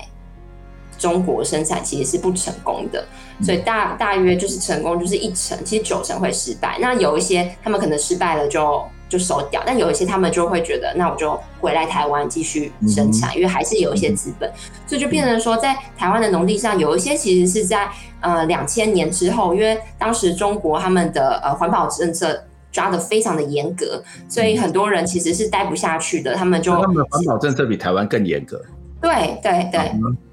[0.99, 3.07] 中国生产其实是不成功的，
[3.43, 6.79] 所以大大约就是成功就是一成，其实九成会失败。
[6.81, 14.51] 那有一些他们可能失败了就就收掉，但有一些他们就会觉得，那我就回来台湾继续生产，因为还是有一些资本，
[14.87, 17.89] 所以就变成说，在台湾的农地上有一些其实是在
[18.21, 22.43] 呃两千年之后，因为当时中国他们的呃环保政策。
[22.73, 26.35] 抓的非常的严格，所以很多人其实是待不下去的。
[26.35, 28.61] 他们就他们的环保政策比台湾更严格。
[29.01, 29.81] 对对对，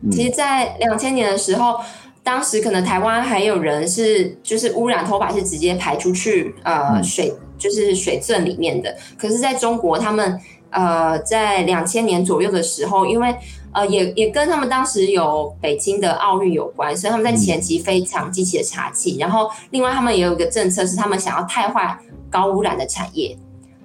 [0.02, 1.80] 嗯、其实，在两千年的时候，
[2.24, 8.96] 当时可能台湾还有人是就是污染头发是直接排出去呃水就是水圳里面的。
[9.18, 13.36] 可是在中国，他们呃在两千年左右的时候，因为
[13.72, 19.20] 呃也也跟他们当时有北京的奥运有关，所以他们在前期非常积极的查缉。
[19.20, 21.98] 然后另外他们也有一个政策是他们想要汰换。
[22.34, 23.38] 高污染的产业，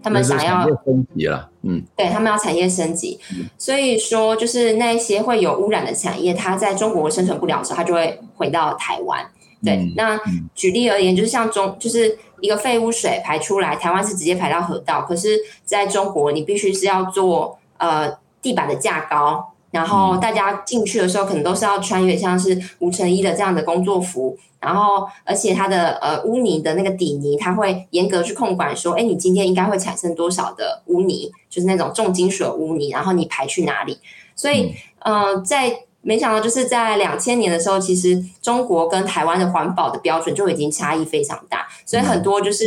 [0.02, 9.24] 他们想要升级了，嗯，对他们要产业升级，嗯、所以说就是那一些会有污染的产业，它在中国生存不了的时候，它就会回到台湾。
[9.62, 10.18] 对，嗯、那
[10.54, 19.52] 举例而言，就是像中就是一个废污水排出来，台湾是直接排到河道，可是在中国你必须是要做呃地板的架高。
[19.70, 33.98] 然后大家进去的时候，可能都是要穿越像是无尘衣的这样的工作服，然后而且它的呃污泥的那个底泥，它会严格去控管，说，哎，你今天应该会产生多少的污泥，就是那种重金属的污泥，然后你排去哪里？
[34.34, 42.64] 所以，呃，在没想到就是在两千年的时候，其实中国跟台湾的环保的标准就已经差异非常大，所以很多就是。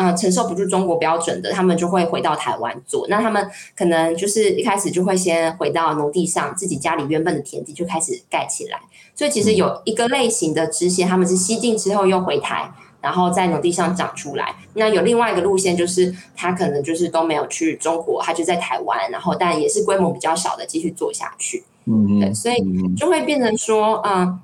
[0.00, 3.06] 呃，承受不住中国标准的，他们就会回到台湾做。
[3.08, 8.80] 那他们可能就是一开始就会先回到农地上，自己家里原本的田地就开始盖起来。
[9.14, 14.54] 所以其实有一个类型的支线，他们是西进之后又回台，然后在农地上长出来。
[14.72, 21.62] 那有另外一个路线，就是他可能就是都没有去中国，他就在台湾，然后但也是规模比较小的继续做下去。
[21.84, 22.56] 嗯，对，所以
[22.96, 24.38] 就会变成说，嗯、呃，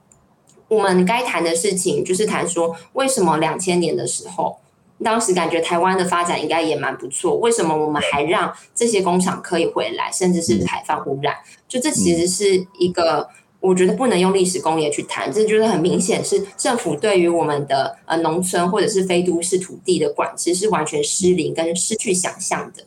[0.68, 4.58] 我们该谈的事情就是谈说，为什么两千年的时候。
[5.04, 11.34] 当时感觉台湾的发展应该也蛮不错，为什么我们还让这些工厂可以回来，甚至是排放污染？
[11.68, 13.28] 就这其实是一个，
[13.60, 22.84] 我觉得不能用历史工业去谈，这就是很明显是政府对于我们的呃农村或者是非都市土地的管制是完全失灵跟失去想象的。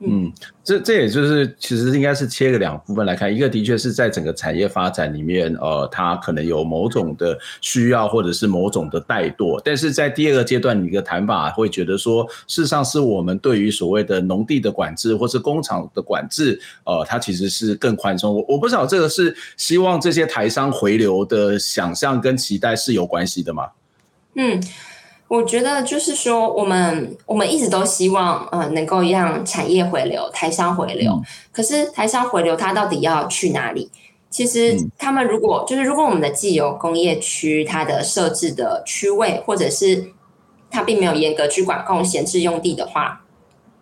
[0.00, 0.32] 嗯，
[0.62, 18.32] 这这也就是其实应该是切个两部分来看，一个的确是在整个产业发展里面，呃，它可能有某种的需要或者是某种的怠惰，但是在第二个阶段，你的谈法会觉得说，事实上是我们对于所谓的农地的管制或是工厂的管制，呃，它其实是更宽松。
[18.32, 23.68] 我我不知道这个是希望这些台商回流的想象跟期待是有关系的吗？
[24.36, 24.62] 嗯。
[25.28, 31.12] 我觉得就是说，我们我们一直都希望，呃，能够让产业回流，台商回流。
[31.12, 33.90] 嗯、可是台商回流，它到底要去哪里？
[34.30, 40.12] 其实他们如果就是如果我们的既有工业区，它的设置的区位，或者是
[40.70, 43.22] 它并没有严格去管控闲置用地的话，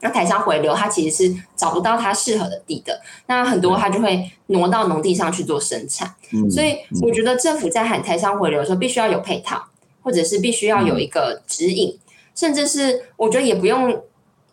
[0.01, 3.01] 那台商回流，它其实是找不到它适合的地的。
[3.27, 6.13] 那很多它就会挪到农地上去做生产。
[6.33, 9.65] 嗯、所以我觉得政府在喊台商回流的时候，必须要有配套。
[10.07, 11.99] 或者是必须要有一个指引，嗯、
[12.33, 14.05] 甚至是我觉得也不用，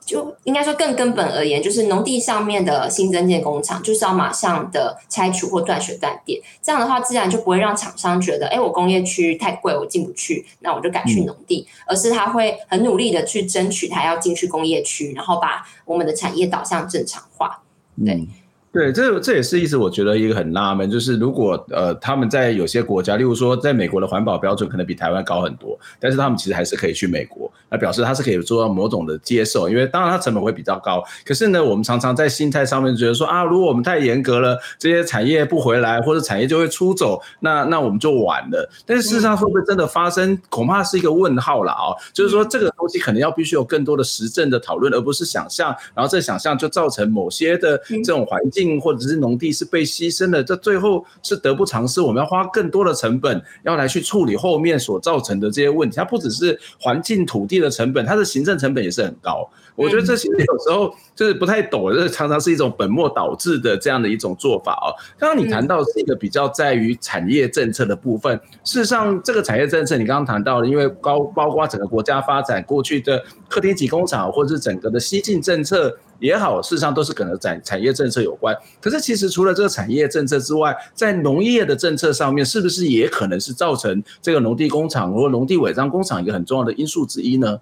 [0.04, 17.62] 就应该说更根本而言，就是农地上面的新增建工厂，就是要马上的拆除或断水断电，这样的话自然就不会让厂商觉得，哎，我工业区太贵，我进不去，那我就改去农地，嗯、而是他会很努力的去争取他要进去工业区，然后把我们的产业导向正常化，
[18.04, 18.16] 对。
[18.16, 18.28] 嗯
[18.74, 38.68] 对，这这也是一直我觉得一个很纳闷，就是如果呃他们在有些国家，例如说在美国的环保标准可能比台湾高很多，但是他们其实还是可以去美国，那表示他是可以做到某种的接受，因为当然它成本会比较高，可是呢，我们常常在心态上面觉得说啊，如果我们太严格了，这些产业不回来或者产业就会出走，那那我们就完了。
[38.88, 41.98] 但是事实上会不会真的发生，恐怕是一个问号了啊、哦！
[42.12, 48.62] 就是说这个东西可能要必须有更多的实证的讨论，而不是想象，然后这想象就造成某些的这种环境。
[48.80, 52.02] 或者是农地是被牺牲的，这最后是得不偿失。
[52.02, 55.95] 我们要花更多的成本，要来去处理后面所造成的这些问题。
[55.95, 59.49] 它不只是环境土地的成本，它的行政成本也是很高。
[59.76, 64.93] 我觉得这些有时候就是不太懂，这常常是一种本末倒置的这样的一种做法哦。
[65.17, 78.56] 刚刚你谈到是一个比较在于产业政策的部分，事实上这个产业政策你刚刚谈到了，因为高包括整个国家发展过去的客厅级工厂，或者是整个的西进政策也好，事实上都是跟产产业政策有关。
[78.80, 87.60] 可是其实除了这个产业政策之外，在农业的政策上面，是不是也可能是造成这个农地工厂或农地违章工厂一个很重要的因素之一呢？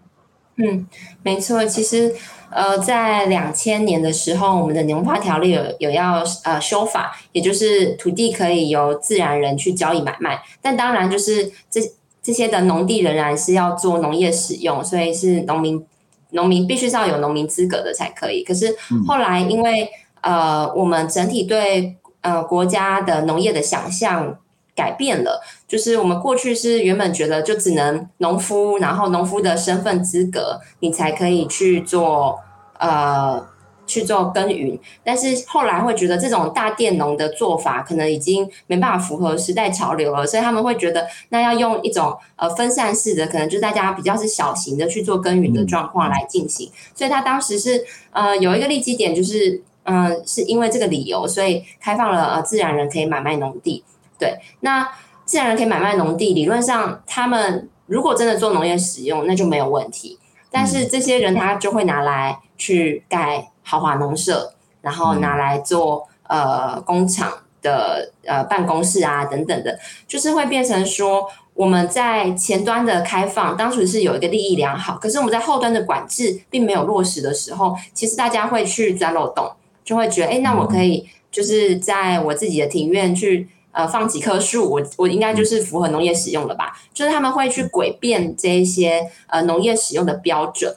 [0.58, 0.86] 嗯，
[1.24, 2.14] 没错，其实
[2.52, 11.82] 呃，在两千年的时候，我们的农发条例有有要呃修法，也就是土地可以由自然人去交易买卖，但当然就是这
[12.22, 15.84] 这些的农地仍然是要做农业使用，所以是农民
[16.32, 18.44] 农民必须是要有农民资格的才可以。
[18.44, 18.76] 可是
[19.08, 19.90] 后来因为、
[20.22, 24.38] 嗯、呃，我们整体对呃国家的农业的想象。
[24.74, 32.40] 改变了，就是我们过去是原本觉得就只能农夫，然后农夫的身份资格，你才可以去做
[32.80, 33.46] 呃
[33.92, 34.80] 去做耕耘。
[35.04, 46.72] 但是后来会觉得这种大佃农的做法可能已经没办法符合时代潮流了，所以他们会觉得那要用一种呃分散式的，可能就大家比较是小型的去做耕耘的状况来进行。
[46.96, 53.84] 所以他当时是呃有一个利基点，就是嗯、呃、是因为这个理由，所以开放了呃自然人可以买卖农地。
[54.18, 54.88] 对，那
[55.26, 60.18] 自然人可以买卖农地，理论上他们如果真的做农业使用，那就没有问题。
[60.54, 79.50] 但是这些人他就会拿来去盖豪华农舍，然后拿来做呃工厂的呃办公室啊等等的，就是会变成说我们在前端的开放当时是有一个利益良好，可是我们在后端的管制并没有落实的时候，其实大家会去钻漏洞，
[79.86, 83.48] 就会觉得哎，那我可以就是在我自己的庭院去。
[83.74, 86.78] 呃，放几棵树，我我应该就是符合农业使用了吧？
[86.94, 90.76] 就是他们会去诡辩这一些呃农业使用的标准，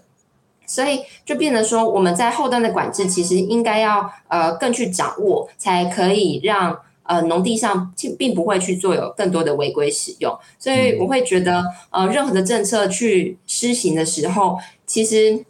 [0.66, 10.36] 所以就变得说，我们在后端的管制其实应该要呃更去掌握，才可以让呃农地上并并不会去做有更多的违规使用。
[10.58, 15.44] 所以我会觉得呃任何的政策去施行的时候，其实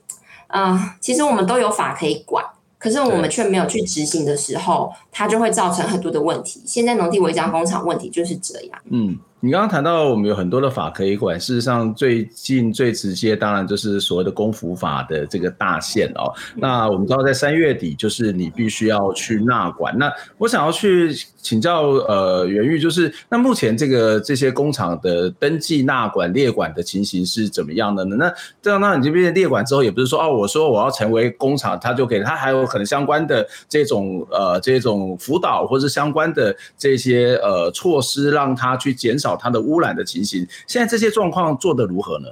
[0.49, 2.45] 啊、呃，其实我们都有法可以管。
[2.77, 6.63] 可是我们却没有去执行的时候，它就会造成很多的问题。
[6.67, 8.79] 现在农地违章工厂问题就是这样。
[8.91, 9.19] 嗯。
[9.45, 16.33] 你刚刚谈到我们有很多的法可以管，事实上最近最直接当然就是所谓的公服法的这个大限哦。
[16.57, 19.95] 那我们知道在三月底就是你必须要去纳管。
[19.99, 21.15] 那我想要去
[21.45, 28.17] 请教呃袁玉，就是那目前这个这些工厂的登记纳管列管的情形是怎么样的呢？
[28.17, 39.39] 那这样那你这边列管之后，也不是说哦，我说我要成为工厂，他就给他还有可能相关的这种呃这种辅导或是相关的这些呃措施，让他去减少。
[39.45, 42.29] 它的污染的情形，现在这些状况做得如何呢？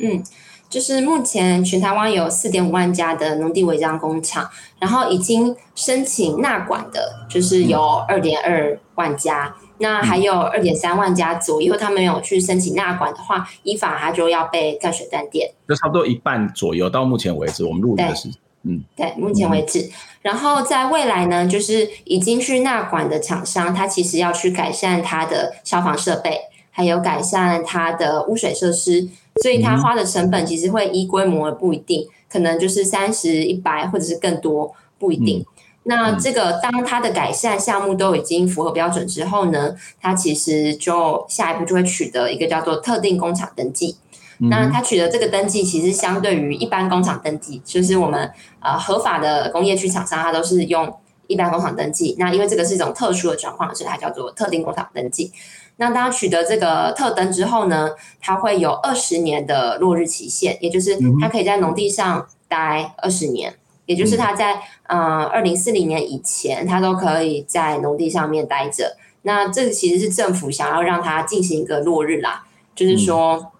[0.00, 0.22] 嗯，
[0.68, 16.88] 就是目前全台湾有四点五万家的农地违章工厂，然后已经申请纳管的，就是有二点二万家，嗯、那还有二点三万家左右，他们有去申请纳管的话，依法他就要被断水断电，就差不多一半左右。
[16.90, 18.28] 到目前为止，我们录的是，
[18.64, 19.88] 嗯，对，目前为止。
[20.20, 26.40] 然后在未来呢，就是已经去纳管的厂商，他其实要去改善他的消防设备，
[26.70, 29.08] 还有改善他的污水设施，
[29.42, 35.44] 所以它花的成本其实会依规模而不一定，可能就是三十、一百或者是更多，不一定。
[35.84, 43.96] 那这个当它的改善项目都已经符合标准之后呢，它其实就下一步就会取得一个叫做特定工厂登记。
[44.40, 48.30] 那它取得这个登记，其实相对于一般工厂登记，就是我们
[48.60, 50.94] 呃合法的工业区厂商，它都是用
[51.26, 52.14] 一般工厂登记。
[52.20, 55.32] 那因为这个是一种特殊的状况，所以它叫做特定工厂登记。
[55.78, 63.54] 那当他取得这个特登之后呢，它会有二十年的落日期限，也就是它可以在农地上待二十年，
[63.86, 68.96] 也就是它在呃二零四零年以前，它都可以在农地上面待着。
[69.22, 73.52] 那这个其实是政府想要让它进行一个落日啦，就是说。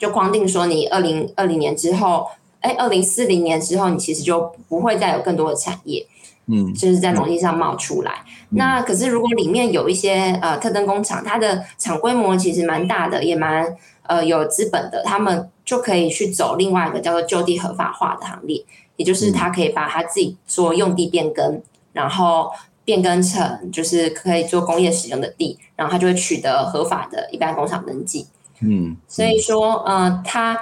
[0.00, 2.26] 就框定说，你二零二零年之后，
[2.60, 6.06] 哎，二零四零年之后，你其实就不会再有更多的产业，
[6.50, 8.24] 嗯，就是在农地上冒出来。
[8.50, 18.64] 嗯、那可是如果里面有一些呃特登工厂，它的厂规模其实蛮大的，也蛮呃有资本的，他们就可以去走另外一个叫做就地合法化的行列，
[18.96, 22.50] 也就是他可以把他自己做用地变更，然后
[22.84, 28.26] 变更成就是可以做工业使用的地，然后他就会取得合法的一般工厂登记。
[28.62, 30.58] 嗯，所以说，呃，他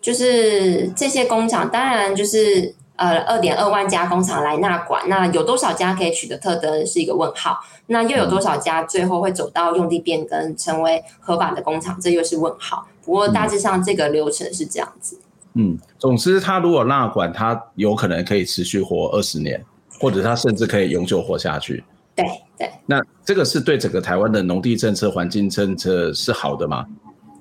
[0.00, 12.86] 就是这些工厂，当然就是呃，二点二万家工厂来纳管，那有多少家可以取得特登是一个问号，那又有多少家最后会走到用地变更成为合法的工厂，这又是问号。
[13.04, 15.18] 不过大致上这个流程是这样子。
[15.54, 19.60] 嗯，总之，它如果纳管，它有可能可以持续活二十年，
[19.98, 21.82] 或者它甚至可以永久活下去。
[22.14, 22.24] 对
[22.56, 22.70] 对。
[22.86, 26.86] 那这个是对整个台湾的农地政策、环境政策是好的吗？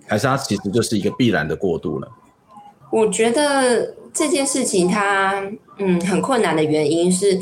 [0.08, 2.08] 还是它其实就是一个必然的过渡了。
[2.90, 5.42] 我觉得这件事情它
[5.78, 7.42] 嗯很困难的原因是，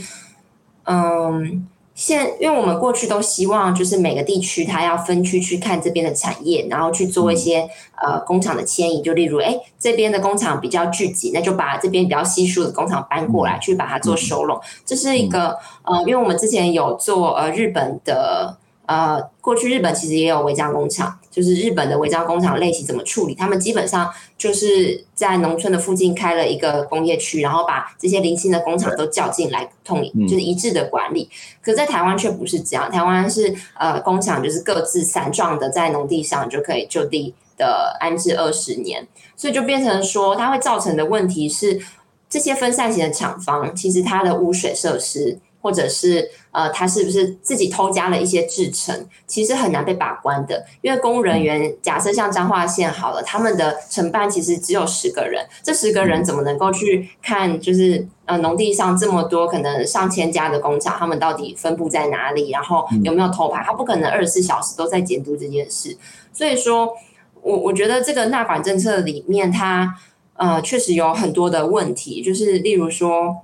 [0.86, 7.62] 嗯，现，因为我们过去都希望，就是每个地区它要分区去看这边的产业，然后去做一些、
[8.04, 9.02] 嗯、呃工厂的迁移。
[9.02, 14.60] 就例如，哎，这边的工厂比较聚集，那就把这边比较稀疏的工厂搬过来，嗯、去把它做收拢。
[14.86, 18.58] 这是一个呃，因为我们之前有做呃日本的。
[18.90, 23.36] 呃，过去日本其实也有违章工厂，就是日本的违章工厂类型怎么处理？
[23.36, 31.30] 他们基本上就是在农村的附近开了一个工业区，然后把这些零星的工厂都叫进来，统一就是一致的管理。
[31.62, 41.80] 可在台湾却不是这样，台湾是呃工厂就是各自散状的在农地上就可以就地的安置二十年，所以就变成说它会造成的问题是，
[42.28, 45.38] 这些分散型的厂房其实它的污水设施。
[45.62, 49.08] 或者是呃，他是不是自己偷加了一些制成？
[49.28, 57.60] 其实很难被把关的，因为公务人员假设像彰化县好了，他们的承办其实只有十个人，这十个人怎么能够去看？
[57.60, 62.50] 就是呃，农地上这么多可能上千家的工厂，他们到底分布在哪里？
[62.52, 63.64] 然后有没有偷排？
[63.64, 65.98] 他不可能二十四小时都在监督这件事。
[66.32, 66.94] 所以说，
[67.42, 69.96] 我我觉得这个纳管政策里面，它
[70.36, 73.38] 呃确实有很多的问题，就是例如说。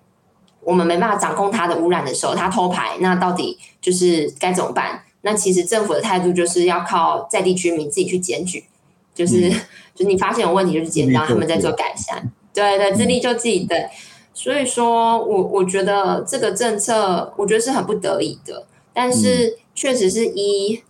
[0.65, 5.03] 我们没办法掌控它的污染的时候，它偷排，那到底就是该怎么办？
[5.21, 8.65] 那其实政府的态度就是要靠在地居民自己去检举，
[9.13, 9.55] 就是、嗯、
[9.95, 12.31] 就你发现有问题就去检，让他们在做改善。
[12.53, 13.59] 对对，自力救济。
[13.61, 13.87] 对，
[14.33, 20.83] 所以说我我觉得这个政策，我觉得是很不得已的，但是确实是依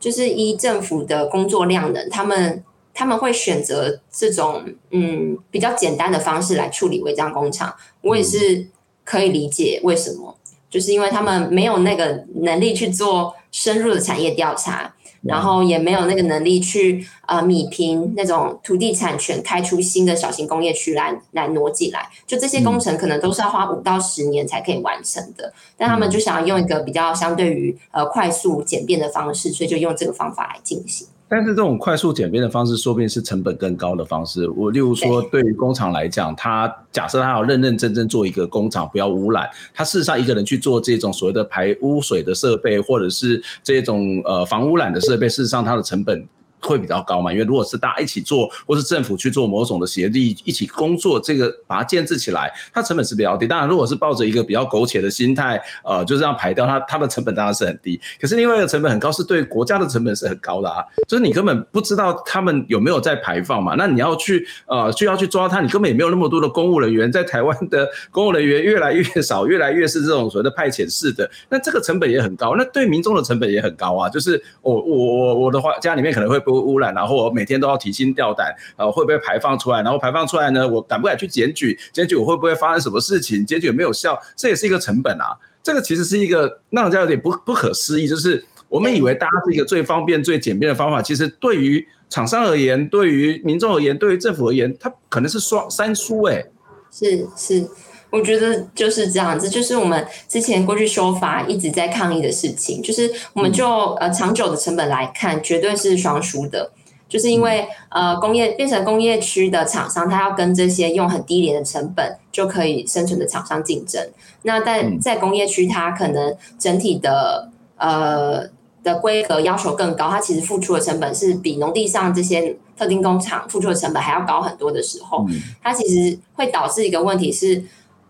[0.00, 2.64] 就是依政府的工作量能，他们
[2.94, 7.74] 他们会选择这种嗯比较简单的方式来处理违章工厂。
[8.02, 8.68] 我也是。
[9.06, 10.36] 可以理解为什么，
[10.68, 14.92] 就是因为他们没有那个能力去做深入的产业调查，
[15.22, 22.08] 然后也没有那个能力去呃米平那种土地产权，开出新的小型工业区来来挪进来。
[22.26, 31.06] 就这些工程可能都是要花五到十年才可以完成的，但他们就想要用一个比较相对于呃快速简便的方式，所以就用这个方法来进行。
[31.28, 34.48] 但是这种快速简便的方式，说不定是成本更高的方式。
[34.50, 46.26] 我例如说，对于工厂来讲，他假设他要认认真真做一个工厂，不要污染，他事实上一个人去做这种所谓的排污水的设备，或者是这种呃防污染的设备，事实上它的成本。
[46.60, 47.32] 会比较高嘛？
[47.32, 53.46] 因为如果是大家一起做，或是政府去做某种的协力，一起工作，这个把它建置起来，它成本是比较低。
[53.46, 58.00] 当然，如果是抱着一个比较苟且的心态，呃，就这样排掉它，它的成本当然是很低。
[58.20, 60.84] 可是另外一个成本很高，是对国家的成本是很高的啊。
[61.08, 63.74] 就是你根本不知道他们有没有在排放嘛？
[63.76, 67.10] 那你要去呃，就要去抓它，你根本也没有那么多的公务人员。
[67.10, 74.08] 在台湾的公务人员越来越少，越来越是这种所谓的派遣式的，那这个成本也很高，那对民众的成本也很高啊。
[74.08, 79.82] 就是我我我我的话，家里面可能会被污染，然后我每天都要提心吊胆，呃，会不会排放出来？
[79.82, 81.78] 然后排放出来呢，我敢不敢去检举？
[81.92, 83.44] 检举我会不会发生什么事情？
[83.44, 84.16] 检举有没有效？
[84.36, 85.36] 这也是一个成本啊。
[85.62, 96.44] 这个其实是一个让人家有点不不可思议，就是我们以为大家是一个最方便、最简便的方法，其实对于厂商而言，对于民众而言，对于政府而言，它可能是双三输哎。
[96.92, 97.68] 是是。
[98.16, 103.68] 我觉得就是这样子，就是我们之前过去修法一直在抗议的事情，就是我们就
[104.00, 106.70] 呃长久的成本来看，绝对是双输的，
[107.08, 114.08] 就是因为呃工业变成工业区的厂商，他要跟这些用很低廉的成本就可以生存的厂商竞争，
[114.42, 118.48] 那但在工业区，它可能整体的呃
[118.82, 125.26] 的规格要求更高，它其实付出的成本是比农地上这些特定工厂付出的成本还要高很多的时候，
[125.62, 127.62] 它其实会导致一个问题是。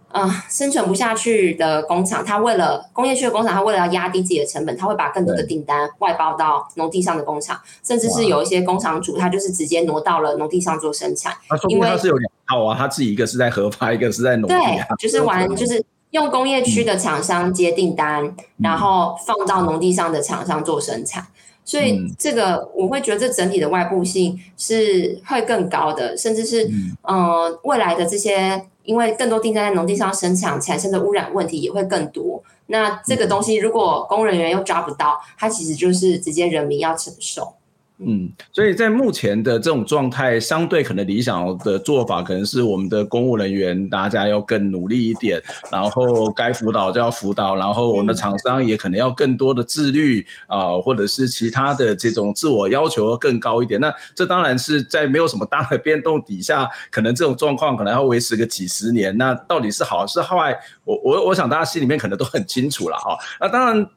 [0.08, 11.34] 啊、呃，生存不下去的工厂，它为了工业区的工厂，它为了要压低自己的成本，它会把更多的订单外包到农地上的工厂，甚至是有一些工厂主，他就是直接挪到了农地上做生产。
[11.68, 14.60] 因为他是有两套啊，他自己一个是在合法，一个是在农地、啊。
[14.60, 21.26] 对，就是玩，就是用工业区的厂商接订单、嗯，然后放到农地上的厂商做生产。
[21.66, 28.66] 所以这个我会觉得这整体的外部性是会更高的，甚至是嗯、呃、未来的这些。
[28.86, 37.52] 因为更多订单在农地上生产产生的污染问题也会更多，那这个东西如果公务人员又抓不到，它其实就是直接人民要承受。
[37.98, 45.42] 嗯，所以在目前的这种状态，相对可能理想的做法，可能是我们的公务人员大家要更努力一点，
[45.72, 53.80] 然后该辅导就要辅导，然后我们的厂商也可能要更多的自律啊、或者是其他的这种自我要求更高一点。
[53.80, 59.16] 那这当然是在没有什么大的变动底下，可能这种状况可能要维持个几十年。
[59.16, 60.54] 那到底是好是坏？
[60.84, 63.16] 我我我想大家心里面可能都很清楚了哈。
[63.40, 63.88] 那当然。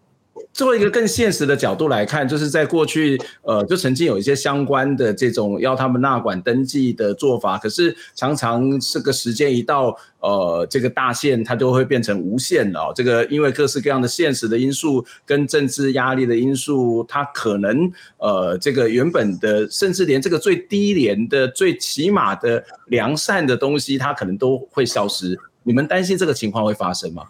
[0.54, 12.92] 做一个更现实的角度来看，就是在过去，呃，就曾经有一些相关的这种要他们纳管登记的做法，可是常常这个时间一到，呃，这个大限它就会变成无限了。
[12.96, 25.40] 这个因为各式各样的现实的因素跟政治压力的因素，它可能呃，这个原本的甚至连这个最低廉的、最起码的良善的东西，它可能都会消失。
[25.64, 27.24] 你们担心这个情况会发生吗？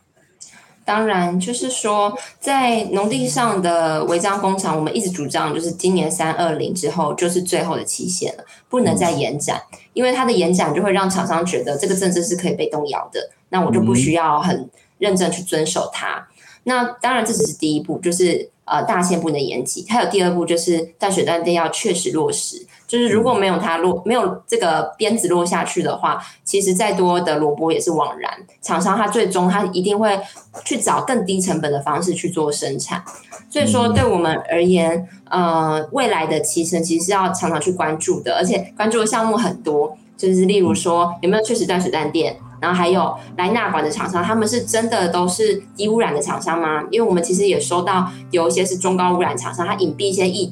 [0.89, 9.61] 当然，就是说，在农地上的违章工厂，我们一直主张，就是今年三二零之后就是最后的期限了，不能再延展，
[9.93, 14.67] 因为它的延展就会让厂商觉得这个政策是可以被动摇的，那我就不需要很
[14.97, 16.27] 认真去遵守它。
[16.63, 22.65] 那当然，这只是第一步，就是呃大限不能延期，还有第二步就是断水断电要确实落实。
[22.89, 28.31] 就是如果没有它落，没有这个鞭子落下去的话，其实再多的萝卜也是枉然。
[28.63, 30.19] 厂商他最终他一定会
[30.65, 33.03] 去找更低成本的方式去做生产。
[33.47, 46.83] 所以说，对我们而言，呃，未来的提升其实是要常常去关注的，而且关注的项目很多，就是例如说有没有确实断水断电，然后还有来纳管的厂商，他们是真的都是低污染的厂商吗？
[46.89, 50.47] 因为我们其实也收到有一些是中高污染厂商，他隐蔽一些异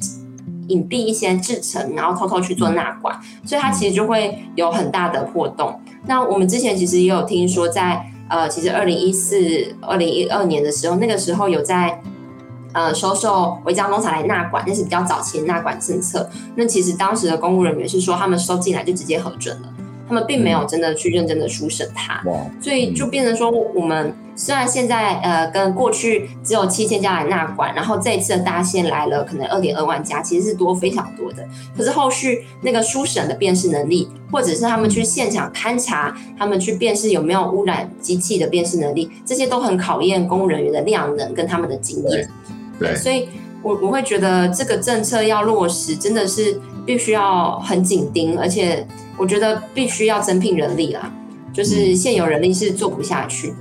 [0.68, 5.78] 隐蔽一些制成，然后偷偷去做纳管，所以它其实就会有很大的破洞。
[6.06, 12.00] 那我们之前其实也有听说在，在呃，其实二零一四、二零一二年的时候，那个时候有在
[12.72, 16.28] 呃收受违章工厂来纳管，那是比较早期的纳管政策。
[16.54, 19.68] 那其实当时的公务人员是说，他们收进来就直接核准了。
[20.06, 22.22] 他们并没有真的去认真的书审它，
[22.62, 31.44] 所以就变成说，我们虽然现在呃跟过去只有七千家来纳管，然后这一次的大限来了，可能二点二万家，其实是多非常多的。
[31.76, 42.30] 可是后续那个书审的辨识能力，或者是他们去现场勘查，他们去辨识有没有污染机器的辨识能力，这些都很考验公务人员的量能跟他们的经验。
[42.78, 43.28] 对，所以
[43.62, 48.86] 我我会觉得这个政策要落实，真的是必须要很紧盯，而且。
[49.20, 51.12] 我觉得必须要增聘人力啦，
[51.52, 53.56] 就是现有人力是做不下去的。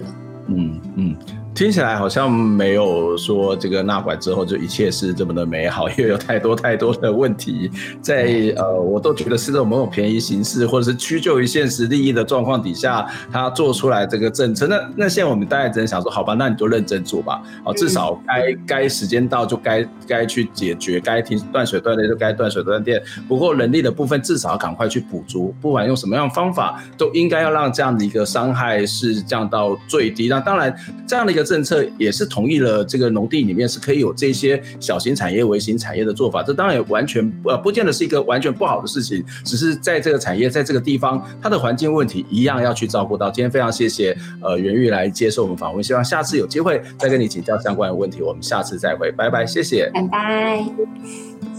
[0.48, 1.37] 嗯嗯。
[1.58, 8.28] 听起来好像没有说这个纳管之后就一切是这么的美好，因为有太多太多的问题在，
[8.58, 14.68] 呃，我都觉得是这种某种便宜形式或者是屈就于现实利益的状况底下，他做出来这个政策。
[14.68, 23.02] 那那现在我们大家只能想说，好吧，那你就认真做吧，哦，至少该该时间到就该该去解决，该停断水断电就该断水断电。
[23.28, 30.28] 不过人力的部分至少要赶快去补足，不管用什么样的方法，都应该要让这样的一个伤害是降到最低。
[30.28, 30.72] 那当然
[31.08, 31.47] 这样的一个。
[31.48, 36.44] 政策也是同意了，这个农地里面是可以有这些小型产业、微型产业的做法。
[36.44, 43.32] 这当然也完全呃，不见得是一个完全不好的事情，只是在这个产业在这个地方，它的环境问题一样要去照顾到。
[43.32, 48.22] 今天非常谢谢呃袁玉来接受我们访问，希望下次有机会再跟你请教相关的问题。
[48.22, 51.57] 我们下次再会，拜拜，谢谢，拜拜。